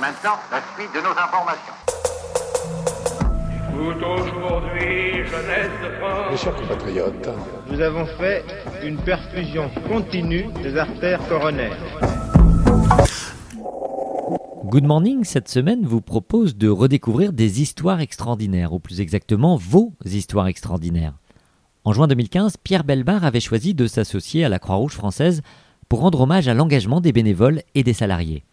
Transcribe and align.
Maintenant, 0.00 0.38
la 0.52 0.62
suite 0.76 0.94
de 0.94 1.00
nos 1.00 1.10
informations. 1.10 1.74
aujourd'hui, 3.74 5.24
jeunesse 5.26 5.72
de 5.82 5.90
France. 5.98 6.30
Mes 6.30 6.36
chers 6.36 6.54
compatriotes, 6.54 7.28
nous 7.68 7.80
avons 7.80 8.06
fait 8.06 8.44
une 8.84 8.96
perfusion 8.98 9.68
continue 9.88 10.46
des 10.62 10.76
artères 10.76 11.26
coronaires. 11.28 11.76
Good 14.66 14.84
Morning, 14.84 15.24
cette 15.24 15.48
semaine, 15.48 15.84
vous 15.84 16.00
propose 16.00 16.56
de 16.56 16.68
redécouvrir 16.68 17.32
des 17.32 17.60
histoires 17.60 18.00
extraordinaires, 18.00 18.72
ou 18.72 18.78
plus 18.78 19.00
exactement 19.00 19.56
vos 19.56 19.94
histoires 20.04 20.46
extraordinaires. 20.46 21.14
En 21.82 21.92
juin 21.92 22.06
2015, 22.06 22.58
Pierre 22.58 22.84
Belbar 22.84 23.24
avait 23.24 23.40
choisi 23.40 23.74
de 23.74 23.88
s'associer 23.88 24.44
à 24.44 24.48
la 24.48 24.60
Croix-Rouge 24.60 24.92
française 24.92 25.42
pour 25.88 26.00
rendre 26.00 26.20
hommage 26.20 26.46
à 26.46 26.54
l'engagement 26.54 27.00
des 27.00 27.12
bénévoles 27.12 27.62
et 27.74 27.82
des 27.82 27.94
salariés. 27.94 28.44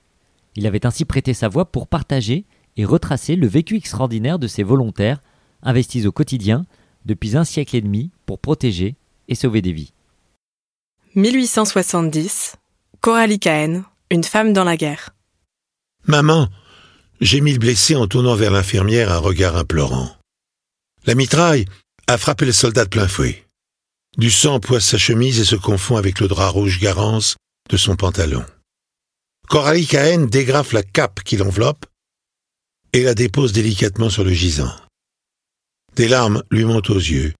Il 0.55 0.67
avait 0.67 0.85
ainsi 0.85 1.05
prêté 1.05 1.33
sa 1.33 1.47
voix 1.47 1.65
pour 1.65 1.87
partager 1.87 2.45
et 2.77 2.85
retracer 2.85 3.35
le 3.35 3.47
vécu 3.47 3.75
extraordinaire 3.77 4.39
de 4.39 4.47
ces 4.47 4.63
volontaires 4.63 5.21
investis 5.61 6.05
au 6.05 6.11
quotidien 6.11 6.65
depuis 7.05 7.35
un 7.35 7.43
siècle 7.43 7.75
et 7.75 7.81
demi 7.81 8.11
pour 8.25 8.39
protéger 8.39 8.95
et 9.27 9.35
sauver 9.35 9.61
des 9.61 9.71
vies. 9.71 9.93
1870, 11.15 12.57
Coralie 13.01 13.39
Cahen, 13.39 13.83
une 14.11 14.23
femme 14.23 14.53
dans 14.53 14.63
la 14.63 14.77
guerre. 14.77 15.11
Maman, 16.05 16.49
j'ai 17.21 17.41
mis 17.41 17.53
le 17.53 17.59
blessé 17.59 17.95
en 17.95 18.07
tournant 18.07 18.35
vers 18.35 18.51
l'infirmière 18.51 19.11
un 19.11 19.17
regard 19.17 19.55
implorant. 19.55 20.09
La 21.05 21.15
mitraille 21.15 21.65
a 22.07 22.17
frappé 22.17 22.45
le 22.45 22.51
soldat 22.51 22.85
de 22.85 22.89
plein 22.89 23.07
fouet. 23.07 23.45
Du 24.17 24.29
sang 24.29 24.59
poisse 24.59 24.85
sa 24.85 24.97
chemise 24.97 25.39
et 25.39 25.45
se 25.45 25.55
confond 25.55 25.97
avec 25.97 26.19
le 26.19 26.27
drap 26.27 26.49
rouge 26.49 26.79
garance 26.79 27.35
de 27.69 27.77
son 27.77 27.95
pantalon. 27.95 28.45
Coralie 29.47 29.85
Cahen 29.85 30.25
dégrafe 30.25 30.73
la 30.73 30.83
cape 30.83 31.21
qui 31.23 31.37
l'enveloppe 31.37 31.85
et 32.93 33.03
la 33.03 33.13
dépose 33.13 33.53
délicatement 33.53 34.09
sur 34.09 34.23
le 34.23 34.33
gisant. 34.33 34.73
Des 35.95 36.07
larmes 36.07 36.43
lui 36.49 36.65
montent 36.65 36.89
aux 36.89 36.95
yeux. 36.95 37.33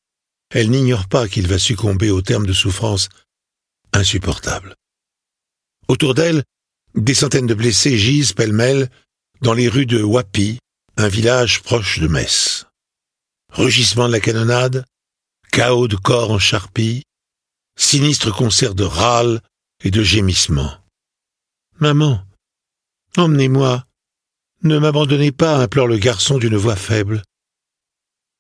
Elle 0.54 0.70
n'ignore 0.70 1.08
pas 1.08 1.28
qu'il 1.28 1.48
va 1.48 1.58
succomber 1.58 2.12
au 2.12 2.22
terme 2.22 2.46
de 2.46 2.54
souffrances 2.54 3.10
insupportables. 3.92 4.76
Autour 5.88 6.14
d'elle, 6.14 6.44
des 6.94 7.14
centaines 7.14 7.48
de 7.48 7.54
blessés 7.54 7.98
gisent 7.98 8.34
pêle-mêle 8.34 8.90
dans 9.42 9.54
les 9.54 9.68
rues 9.68 9.86
de 9.86 10.02
Wapi, 10.02 10.60
un 10.98 11.08
village 11.08 11.62
proche 11.62 12.00
de 12.00 12.08
Metz. 12.08 12.66
Rugissement 13.52 14.08
de 14.08 14.14
la 14.14 14.20
canonnade, 14.20 14.86
chaos 15.52 15.88
de 15.88 15.96
corps 15.96 16.32
en 16.32 16.40
charpie, 16.40 17.04
sinistre 17.78 18.34
concert 18.34 18.76
de 18.76 18.84
râles 18.84 19.42
et 19.84 19.92
de 19.92 20.04
gémissements. 20.04 20.85
Maman, 21.80 22.24
emmenez-moi. 23.18 23.86
Ne 24.64 24.80
m'abandonnez 24.80 25.34
pas, 25.34 25.58
implore 25.58 25.88
le 25.88 25.98
garçon 25.98 26.38
d'une 26.38 26.56
voix 26.56 26.78
faible. 26.78 27.22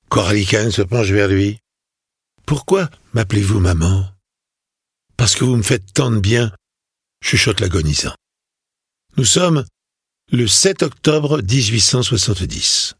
Coralie 0.08 0.46
Kahn 0.46 0.72
se 0.72 0.82
penche 0.82 1.10
vers 1.10 1.28
lui. 1.28 1.60
Pourquoi 2.46 2.90
m'appelez-vous 3.14 3.60
maman? 3.60 4.10
Parce 5.18 5.36
que 5.36 5.44
vous 5.44 5.58
me 5.58 5.64
faites 5.64 5.94
tant 5.94 6.12
de 6.12 6.20
bien, 6.20 6.54
chuchote 7.22 7.60
l'agonisant. 7.60 8.16
Nous 9.18 9.26
sommes 9.26 9.66
le 10.32 10.48
7 10.48 10.84
octobre 10.84 11.42
1870. 11.42 12.96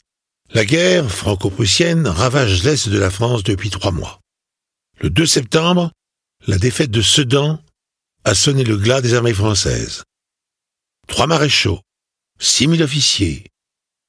La 0.54 0.66
guerre 0.66 1.10
franco-prussienne 1.10 2.08
ravage 2.08 2.62
l'Est 2.64 2.90
de 2.90 3.00
la 3.00 3.10
France 3.10 3.44
depuis 3.44 3.70
trois 3.70 3.92
mois. 3.92 4.20
Le 5.00 5.10
2 5.10 5.26
septembre, 5.26 5.92
la 6.46 6.58
défaite 6.58 6.92
de 6.92 7.02
Sedan 7.02 7.62
a 8.26 8.36
sonné 8.36 8.66
le 8.66 8.76
glas 8.76 9.02
des 9.02 9.14
armées 9.14 9.34
françaises. 9.34 10.04
Trois 11.08 11.28
maréchaux, 11.28 11.80
six 12.40 12.68
mille 12.68 12.84
officiers 12.84 13.46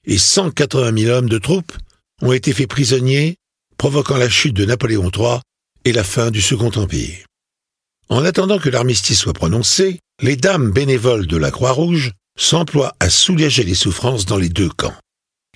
et 0.06 0.18
cent 0.18 0.50
quatre-vingt 0.50 0.92
mille 0.92 1.10
hommes 1.10 1.28
de 1.28 1.38
troupes 1.38 1.76
ont 2.22 2.32
été 2.32 2.52
faits 2.52 2.68
prisonniers, 2.68 3.36
provoquant 3.76 4.16
la 4.16 4.28
chute 4.28 4.54
de 4.54 4.64
Napoléon 4.64 5.10
III 5.10 5.40
et 5.84 5.92
la 5.92 6.04
fin 6.04 6.30
du 6.30 6.40
Second 6.40 6.70
Empire. 6.76 7.26
En 8.08 8.24
attendant 8.24 8.58
que 8.58 8.68
l'armistice 8.68 9.18
soit 9.18 9.32
prononcé, 9.32 10.00
les 10.22 10.36
dames 10.36 10.70
bénévoles 10.70 11.26
de 11.26 11.36
la 11.36 11.50
Croix-Rouge 11.50 12.12
s'emploient 12.38 12.94
à 13.00 13.10
soulager 13.10 13.64
les 13.64 13.74
souffrances 13.74 14.26
dans 14.26 14.38
les 14.38 14.48
deux 14.48 14.70
camps. 14.70 14.96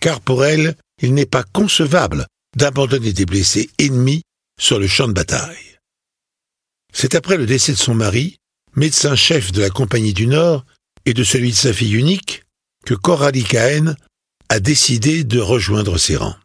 Car 0.00 0.20
pour 0.20 0.44
elles, 0.44 0.76
il 1.00 1.14
n'est 1.14 1.26
pas 1.26 1.44
concevable 1.44 2.26
d'abandonner 2.56 3.12
des 3.12 3.26
blessés 3.26 3.70
ennemis 3.78 4.22
sur 4.60 4.78
le 4.78 4.88
champ 4.88 5.08
de 5.08 5.12
bataille. 5.12 5.78
C'est 6.92 7.14
après 7.14 7.36
le 7.36 7.46
décès 7.46 7.72
de 7.72 7.78
son 7.78 7.94
mari, 7.94 8.36
médecin-chef 8.74 9.52
de 9.52 9.60
la 9.60 9.70
Compagnie 9.70 10.12
du 10.12 10.26
Nord, 10.26 10.64
et 11.06 11.14
de 11.14 11.24
celui 11.24 11.50
de 11.50 11.56
sa 11.56 11.72
fille 11.72 11.94
unique 11.94 12.44
que 12.84 12.94
Coralie 12.94 13.44
Cahen 13.44 13.96
a 14.48 14.60
décidé 14.60 15.24
de 15.24 15.38
rejoindre 15.38 15.98
ses 15.98 16.16
rangs. 16.16 16.36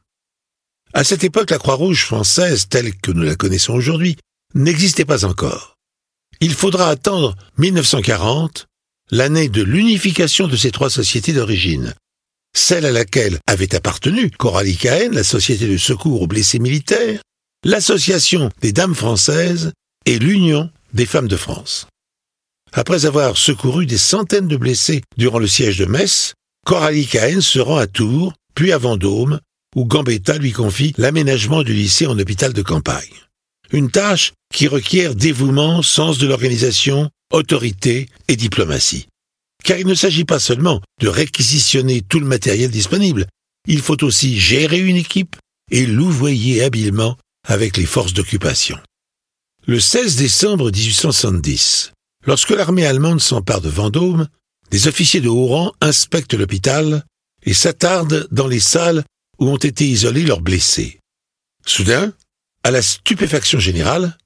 À 0.94 1.04
cette 1.04 1.24
époque, 1.24 1.52
la 1.52 1.58
Croix-Rouge 1.58 2.06
française, 2.06 2.68
telle 2.70 2.96
que 2.96 3.12
nous 3.12 3.24
la 3.24 3.36
connaissons 3.36 3.74
aujourd'hui, 3.74 4.16
n'existait 4.54 5.06
pas 5.06 5.26
encore. 5.26 5.76
Il 6.40 6.54
faudra 6.54 6.90
attendre 6.90 7.36
1940, 7.58 8.68
l'année 9.12 9.50
de 9.50 9.62
l'unification 9.62 10.48
de 10.48 10.56
ces 10.56 10.72
trois 10.72 10.90
sociétés 10.90 11.34
d'origine, 11.34 11.94
celle 12.56 12.86
à 12.86 12.92
laquelle 12.92 13.40
avait 13.48 13.76
appartenu 13.76 14.32
Coralie 14.32 14.78
Cahen, 14.78 15.14
la 15.14 15.24
Société 15.24 15.68
de 15.68 15.78
secours 15.78 16.22
aux 16.22 16.28
blessés 16.28 16.60
militaires, 16.60 17.22
l'Association 17.64 18.50
des 18.62 18.72
Dames 18.72 18.96
françaises 18.96 19.74
et 20.06 20.20
l'Union 20.20 20.70
des 20.94 21.06
femmes 21.06 21.28
de 21.28 21.38
France. 21.38 21.88
Après 22.78 23.06
avoir 23.06 23.38
secouru 23.38 23.86
des 23.86 23.98
centaines 23.98 24.50
de 24.50 24.58
blessés 24.58 25.02
durant 25.16 25.40
le 25.40 25.48
siège 25.48 25.78
de 25.78 25.86
Metz, 25.86 26.34
Coralie 26.66 27.08
Cahen 27.08 27.40
se 27.40 27.60
rend 27.60 27.78
à 27.78 27.88
Tours, 27.88 28.34
puis 28.54 28.74
à 28.74 28.78
Vendôme, 28.78 29.40
où 29.78 29.86
Gambetta 29.86 30.38
lui 30.38 30.52
confie 30.52 30.94
l'aménagement 30.98 31.64
du 31.64 31.74
lycée 31.74 32.06
en 32.06 32.20
hôpital 32.20 32.52
de 32.52 32.62
campagne. 32.62 33.14
Une 33.72 33.90
tâche 33.90 34.34
qui 34.54 34.68
requiert 34.68 35.16
dévouement, 35.16 35.82
sens 35.84 36.18
de 36.18 36.28
l'organisation, 36.28 37.10
autorité 37.32 38.10
et 38.28 38.36
diplomatie. 38.36 39.08
Car 39.64 39.80
il 39.80 39.88
ne 39.88 39.96
s'agit 39.96 40.26
pas 40.26 40.40
seulement 40.40 40.82
de 41.00 41.08
réquisitionner 41.08 42.02
tout 42.02 42.20
le 42.20 42.26
matériel 42.26 42.72
disponible, 42.72 43.26
il 43.70 43.80
faut 43.80 44.04
aussi 44.04 44.38
gérer 44.38 44.80
une 44.80 44.98
équipe 44.98 45.38
et 45.72 45.86
louvoyer 45.86 46.62
habilement 46.62 47.16
avec 47.48 47.78
les 47.78 47.86
forces 47.86 48.14
d'occupation. 48.14 48.78
Le 49.66 49.80
16 49.80 50.18
décembre 50.18 50.72
1870, 50.72 51.94
Lorsque 52.26 52.50
l'armée 52.50 52.86
allemande 52.86 53.22
s'empare 53.22 53.62
de 53.62 53.70
Vendôme, 53.70 54.28
des 54.72 54.88
officiers 54.88 55.22
de 55.22 55.30
haut 55.30 55.48
rang 55.48 55.72
inspectent 55.80 56.34
l'hôpital 56.34 57.04
et 57.44 57.54
s'attardent 57.54 58.28
dans 58.32 58.48
les 58.48 58.60
salles 58.60 59.04
où 59.40 59.50
ont 59.50 59.58
été 59.58 59.88
isolés 59.88 60.24
leurs 60.24 60.42
blessés. 60.42 61.00
Soudain, 61.66 62.14
à 62.64 62.72
la 62.72 62.82
stupéfaction 62.82 63.60
générale, 63.60 64.18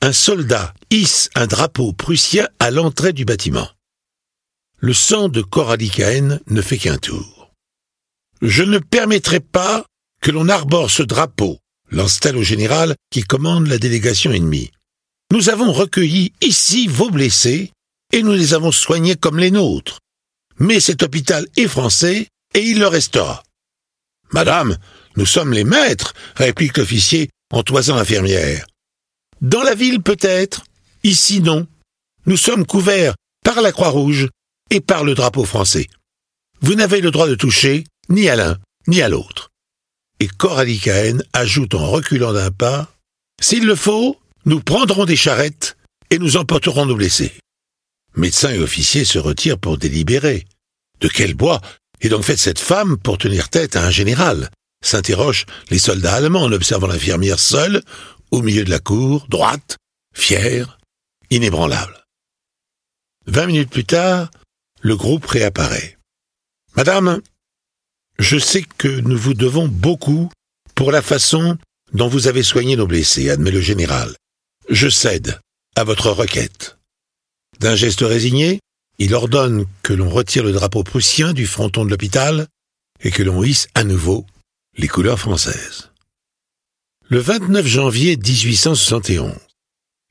un 0.00 0.12
soldat 0.12 0.74
hisse 0.90 1.30
un 1.34 1.46
drapeau 1.46 1.92
prussien 1.92 2.48
à 2.58 2.70
l'entrée 2.70 3.12
du 3.12 3.24
bâtiment. 3.24 3.68
Le 4.78 4.94
sang 4.94 5.28
de 5.28 5.42
Coralie 5.42 5.90
Cahen 5.90 6.40
ne 6.48 6.62
fait 6.62 6.78
qu'un 6.78 6.98
tour. 6.98 7.52
Je 8.42 8.62
ne 8.62 8.78
permettrai 8.78 9.40
pas 9.40 9.84
que 10.20 10.30
l'on 10.30 10.48
arbore 10.48 10.90
ce 10.90 11.02
drapeau, 11.02 11.58
lance-t-elle 11.90 12.36
au 12.36 12.42
général 12.42 12.94
qui 13.10 13.22
commande 13.22 13.66
la 13.66 13.78
délégation 13.78 14.32
ennemie. 14.32 14.70
Nous 15.30 15.50
avons 15.50 15.72
recueilli 15.72 16.32
ici 16.40 16.86
vos 16.86 17.10
blessés 17.10 17.70
et 18.12 18.22
nous 18.22 18.32
les 18.32 18.54
avons 18.54 18.72
soignés 18.72 19.16
comme 19.16 19.38
les 19.38 19.50
nôtres. 19.50 20.00
Mais 20.58 20.80
cet 20.80 21.02
hôpital 21.02 21.46
est 21.56 21.68
français 21.68 22.28
et 22.54 22.60
il 22.60 22.78
le 22.78 22.86
restera. 22.86 23.42
Madame, 24.32 24.78
nous 25.16 25.26
sommes 25.26 25.52
les 25.52 25.64
maîtres, 25.64 26.14
réplique 26.34 26.78
l'officier 26.78 27.28
en 27.52 27.62
toisant 27.62 27.96
l'infirmière. 27.96 28.66
Dans 29.40 29.62
la 29.62 29.74
ville 29.74 30.02
peut-être, 30.02 30.64
ici 31.04 31.40
non. 31.40 31.66
Nous 32.26 32.36
sommes 32.36 32.66
couverts 32.66 33.14
par 33.44 33.60
la 33.60 33.72
Croix-Rouge 33.72 34.28
et 34.70 34.80
par 34.80 35.04
le 35.04 35.14
drapeau 35.14 35.44
français. 35.44 35.88
Vous 36.60 36.74
n'avez 36.74 37.00
le 37.00 37.10
droit 37.10 37.28
de 37.28 37.34
toucher 37.34 37.84
ni 38.08 38.28
à 38.28 38.36
l'un 38.36 38.58
ni 38.86 39.02
à 39.02 39.08
l'autre. 39.08 39.50
Et 40.18 40.26
Coralie 40.26 40.80
Cahen 40.80 41.22
ajoute 41.32 41.74
en 41.74 41.86
reculant 41.86 42.32
d'un 42.32 42.50
pas, 42.50 42.90
S'il 43.40 43.66
le 43.66 43.76
faut, 43.76 44.18
nous 44.48 44.60
prendrons 44.60 45.04
des 45.04 45.14
charrettes 45.14 45.76
et 46.08 46.18
nous 46.18 46.38
emporterons 46.38 46.86
nos 46.86 46.96
blessés. 46.96 47.32
Médecins 48.16 48.50
et 48.50 48.58
officiers 48.58 49.04
se 49.04 49.18
retirent 49.18 49.58
pour 49.58 49.76
délibérer. 49.76 50.46
De 51.00 51.08
quel 51.08 51.34
bois 51.34 51.60
est 52.00 52.08
donc 52.08 52.24
faite 52.24 52.38
cette 52.38 52.58
femme 52.58 52.96
pour 52.96 53.18
tenir 53.18 53.50
tête 53.50 53.76
à 53.76 53.84
un 53.84 53.90
général 53.90 54.48
s'interrogent 54.82 55.44
les 55.68 55.78
soldats 55.78 56.14
allemands 56.14 56.44
en 56.44 56.52
observant 56.52 56.86
l'infirmière 56.86 57.38
seule, 57.38 57.82
au 58.30 58.40
milieu 58.40 58.64
de 58.64 58.70
la 58.70 58.78
cour, 58.78 59.26
droite, 59.28 59.76
fière, 60.14 60.78
inébranlable. 61.28 62.04
Vingt 63.26 63.46
minutes 63.46 63.70
plus 63.70 63.84
tard, 63.84 64.30
le 64.80 64.96
groupe 64.96 65.26
réapparaît. 65.26 65.98
Madame, 66.74 67.20
je 68.18 68.38
sais 68.38 68.62
que 68.62 68.88
nous 68.88 69.18
vous 69.18 69.34
devons 69.34 69.68
beaucoup 69.68 70.30
pour 70.74 70.90
la 70.90 71.02
façon 71.02 71.58
dont 71.92 72.08
vous 72.08 72.28
avez 72.28 72.42
soigné 72.42 72.76
nos 72.76 72.86
blessés, 72.86 73.28
admet 73.28 73.50
le 73.50 73.60
général. 73.60 74.14
Je 74.70 74.90
cède 74.90 75.40
à 75.76 75.84
votre 75.84 76.10
requête. 76.10 76.76
D'un 77.58 77.74
geste 77.74 78.02
résigné, 78.02 78.60
il 78.98 79.14
ordonne 79.14 79.64
que 79.82 79.94
l'on 79.94 80.10
retire 80.10 80.44
le 80.44 80.52
drapeau 80.52 80.82
prussien 80.82 81.32
du 81.32 81.46
fronton 81.46 81.86
de 81.86 81.90
l'hôpital 81.90 82.46
et 83.02 83.10
que 83.10 83.22
l'on 83.22 83.42
hisse 83.42 83.68
à 83.74 83.82
nouveau 83.82 84.26
les 84.76 84.88
couleurs 84.88 85.18
françaises. 85.18 85.90
Le 87.08 87.18
29 87.18 87.66
janvier 87.66 88.18
1871, 88.18 89.32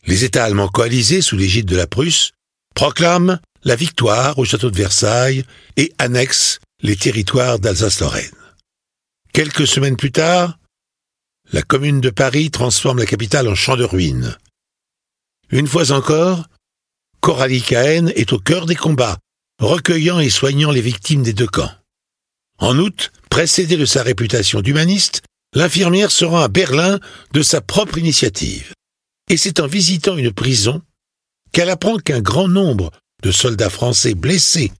les 0.07 0.24
États 0.24 0.45
allemands 0.45 0.69
coalisés 0.69 1.21
sous 1.21 1.38
l'égide 1.38 1.68
de 1.68 1.75
la 1.75 1.86
Prusse 1.86 2.31
proclament 2.74 3.39
la 3.63 3.75
victoire 3.75 4.39
au 4.39 4.45
château 4.45 4.71
de 4.71 4.77
Versailles 4.77 5.45
et 5.75 5.94
annexent 6.00 6.59
les 6.81 6.95
territoires 6.95 7.59
d'Alsace-Lorraine. 7.59 8.31
Quelques 9.33 9.68
semaines 9.68 9.98
plus 9.98 10.12
tard, 10.12 10.57
la 11.51 11.62
commune 11.62 12.01
de 12.01 12.09
Paris 12.09 12.50
transforme 12.50 12.98
la 12.98 13.06
capitale 13.06 13.48
en 13.48 13.56
champ 13.56 13.77
de 13.77 13.83
ruines. 13.83 14.36
Une 15.49 15.67
fois 15.67 15.91
encore, 15.91 16.45
Coralie 17.21 17.61
Cahen 17.61 18.11
est 18.15 18.33
au 18.33 18.39
cœur 18.39 18.65
des 18.65 18.75
combats, 18.75 19.17
recueillant 19.59 20.19
et 20.19 20.29
soignant 20.29 20.71
les 20.71 20.81
victimes 20.81 21.23
des 21.23 21.33
deux 21.33 21.47
camps. 21.47 21.71
En 22.59 22.77
août, 22.77 23.11
précédée 23.29 23.77
de 23.77 23.85
sa 23.85 24.03
réputation 24.03 24.61
d'humaniste, 24.61 25.21
l'infirmière 25.53 26.11
se 26.11 26.25
rend 26.25 26.41
à 26.41 26.49
Berlin 26.49 26.99
de 27.33 27.41
sa 27.41 27.61
propre 27.61 27.97
initiative. 27.97 28.73
Et 29.29 29.38
c'est 29.38 29.59
en 29.59 29.67
visitant 29.67 30.17
une 30.17 30.33
prison 30.33 30.81
qu'elle 31.53 31.69
apprend 31.69 31.97
qu'un 31.97 32.21
grand 32.21 32.47
nombre 32.47 32.91
de 33.23 33.31
soldats 33.31 33.69
français 33.69 34.15
blessés 34.15 34.71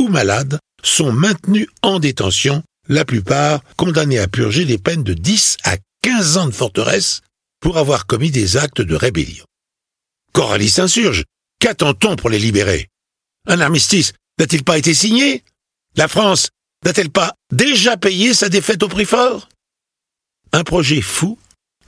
ou 0.00 0.08
malades 0.08 0.58
sont 0.82 1.12
maintenus 1.12 1.68
en 1.82 1.98
détention, 2.00 2.62
la 2.88 3.04
plupart 3.04 3.60
condamnés 3.76 4.18
à 4.18 4.28
purger 4.28 4.64
des 4.64 4.78
peines 4.78 5.04
de 5.04 5.14
10 5.14 5.58
à 5.64 5.76
15 6.02 6.36
ans 6.38 6.46
de 6.46 6.52
forteresse 6.52 7.20
pour 7.60 7.78
avoir 7.78 8.06
commis 8.06 8.30
des 8.30 8.56
actes 8.56 8.80
de 8.80 8.94
rébellion. 8.94 9.44
Coralie 10.38 10.70
s'insurge. 10.70 11.24
Qu'attend-on 11.58 12.14
pour 12.14 12.30
les 12.30 12.38
libérer? 12.38 12.86
Un 13.48 13.60
armistice 13.60 14.12
n'a-t-il 14.38 14.62
pas 14.62 14.78
été 14.78 14.94
signé? 14.94 15.42
La 15.96 16.06
France 16.06 16.50
n'a-t-elle 16.84 17.10
pas 17.10 17.34
déjà 17.52 17.96
payé 17.96 18.34
sa 18.34 18.48
défaite 18.48 18.84
au 18.84 18.88
prix 18.88 19.04
fort? 19.04 19.48
Un 20.52 20.62
projet 20.62 21.00
fou 21.00 21.40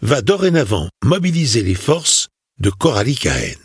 va 0.03 0.21
dorénavant 0.21 0.89
mobiliser 1.05 1.63
les 1.63 1.77
forces 1.77 2.27
de 2.59 2.71
Coralie 2.71 3.15
Cahen. 3.15 3.57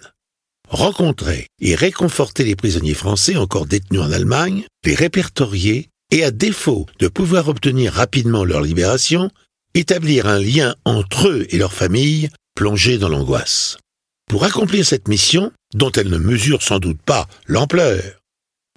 Rencontrer 0.70 1.48
et 1.60 1.74
réconforter 1.74 2.44
les 2.44 2.56
prisonniers 2.56 2.94
français 2.94 3.38
encore 3.38 3.66
détenus 3.66 4.02
en 4.02 4.12
Allemagne, 4.12 4.66
les 4.84 4.94
répertorier 4.94 5.90
et 6.12 6.24
à 6.24 6.30
défaut 6.30 6.86
de 7.00 7.08
pouvoir 7.08 7.48
obtenir 7.48 7.92
rapidement 7.92 8.44
leur 8.44 8.62
libération, 8.62 9.32
établir 9.74 10.28
un 10.28 10.40
lien 10.40 10.76
entre 10.86 11.30
eux 11.30 11.48
et 11.50 11.58
leurs 11.58 11.74
familles 11.74 12.30
plongés 12.54 13.00
dans 13.00 13.10
l'angoisse. 13.10 13.80
Pour 14.27 14.44
accomplir 14.44 14.86
cette 14.86 15.07
mission, 15.07 15.51
dont 15.74 15.92
elle 15.92 16.10
ne 16.10 16.18
mesure 16.18 16.63
sans 16.63 16.80
doute 16.80 17.01
pas 17.01 17.27
l'ampleur, 17.48 18.01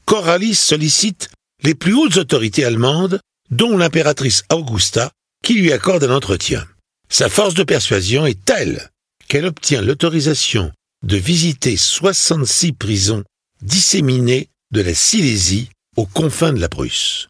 Coralie 0.04 0.54
sollicite 0.54 1.30
les 1.62 1.74
plus 1.74 1.94
hautes 1.94 2.16
autorités 2.16 2.64
allemandes, 2.64 3.20
dont 3.50 3.76
l'impératrice 3.76 4.44
Augusta, 4.52 5.10
qui 5.42 5.54
lui 5.54 5.72
accorde 5.72 6.04
un 6.04 6.14
entretien. 6.14 6.66
Sa 7.08 7.28
force 7.28 7.54
de 7.54 7.64
persuasion 7.64 8.26
est 8.26 8.44
telle 8.44 8.90
qu'elle 9.28 9.46
obtient 9.46 9.82
l'autorisation 9.82 10.72
de 11.06 11.16
visiter 11.16 11.76
66 11.76 12.72
prisons 12.72 13.24
disséminées 13.62 14.48
de 14.72 14.82
la 14.82 14.94
Silésie 14.94 15.70
aux 15.96 16.06
confins 16.06 16.52
de 16.52 16.60
la 16.60 16.68
Prusse. 16.68 17.28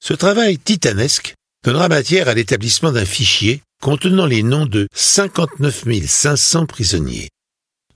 Ce 0.00 0.14
travail 0.14 0.58
titanesque 0.58 1.34
donnera 1.64 1.88
matière 1.88 2.28
à 2.28 2.34
l'établissement 2.34 2.92
d'un 2.92 3.04
fichier 3.04 3.62
contenant 3.82 4.26
les 4.26 4.42
noms 4.42 4.66
de 4.66 4.88
59 4.94 5.84
500 6.06 6.66
prisonniers. 6.66 7.28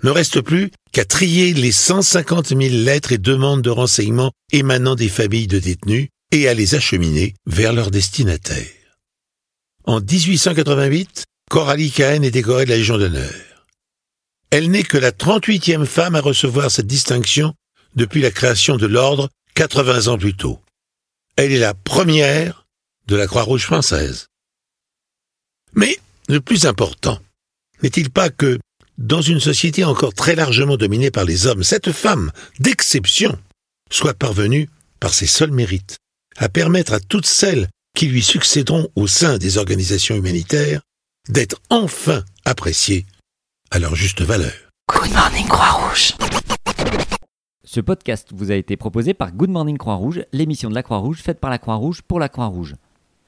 Ne 0.02 0.10
reste 0.10 0.40
plus 0.40 0.70
qu'à 0.92 1.04
trier 1.04 1.52
les 1.52 1.72
150 1.72 2.48
000 2.48 2.60
lettres 2.60 3.12
et 3.12 3.18
demandes 3.18 3.62
de 3.62 3.70
renseignements 3.70 4.32
émanant 4.52 4.94
des 4.94 5.08
familles 5.08 5.46
de 5.46 5.58
détenus 5.58 6.08
et 6.32 6.48
à 6.48 6.54
les 6.54 6.74
acheminer 6.74 7.34
vers 7.46 7.72
leurs 7.72 7.90
destinataires. 7.90 8.66
En 9.84 10.00
1888, 10.00 11.24
Coralie 11.50 11.90
Cahen 11.90 12.22
est 12.22 12.30
décorée 12.30 12.64
de 12.64 12.70
la 12.70 12.76
Légion 12.76 12.98
d'honneur. 12.98 13.34
Elle 14.50 14.70
n'est 14.70 14.84
que 14.84 14.98
la 14.98 15.12
38e 15.12 15.86
femme 15.86 16.14
à 16.14 16.20
recevoir 16.20 16.70
cette 16.70 16.86
distinction 16.86 17.54
depuis 17.94 18.20
la 18.20 18.30
création 18.30 18.76
de 18.76 18.86
l'ordre 18.86 19.28
80 19.54 20.06
ans 20.08 20.18
plus 20.18 20.34
tôt. 20.34 20.60
Elle 21.36 21.52
est 21.52 21.58
la 21.58 21.74
première 21.74 22.59
de 23.10 23.16
la 23.16 23.26
Croix-Rouge 23.26 23.64
française. 23.64 24.28
Mais 25.74 25.98
le 26.28 26.40
plus 26.40 26.64
important, 26.64 27.18
n'est-il 27.82 28.08
pas 28.08 28.30
que, 28.30 28.60
dans 28.98 29.20
une 29.20 29.40
société 29.40 29.82
encore 29.82 30.14
très 30.14 30.36
largement 30.36 30.76
dominée 30.76 31.10
par 31.10 31.24
les 31.24 31.48
hommes, 31.48 31.64
cette 31.64 31.90
femme, 31.90 32.30
d'exception, 32.60 33.36
soit 33.90 34.14
parvenue, 34.14 34.68
par 35.00 35.12
ses 35.12 35.26
seuls 35.26 35.50
mérites, 35.50 35.96
à 36.36 36.48
permettre 36.48 36.92
à 36.92 37.00
toutes 37.00 37.26
celles 37.26 37.68
qui 37.96 38.06
lui 38.06 38.22
succéderont 38.22 38.88
au 38.94 39.08
sein 39.08 39.38
des 39.38 39.58
organisations 39.58 40.14
humanitaires 40.14 40.80
d'être 41.28 41.60
enfin 41.68 42.24
appréciées 42.44 43.06
à 43.72 43.80
leur 43.80 43.96
juste 43.96 44.20
valeur. 44.20 44.54
Good 44.88 45.12
morning, 45.12 45.48
Croix-Rouge. 45.48 46.14
Ce 47.64 47.80
podcast 47.80 48.28
vous 48.32 48.52
a 48.52 48.54
été 48.54 48.76
proposé 48.76 49.14
par 49.14 49.32
Good 49.32 49.50
Morning 49.50 49.78
Croix-Rouge, 49.78 50.24
l'émission 50.32 50.70
de 50.70 50.74
la 50.76 50.84
Croix-Rouge 50.84 51.18
faite 51.18 51.40
par 51.40 51.50
la 51.50 51.58
Croix-Rouge 51.58 52.02
pour 52.02 52.20
la 52.20 52.28
Croix-Rouge. 52.28 52.76